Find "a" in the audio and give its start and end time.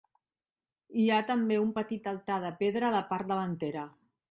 2.91-2.95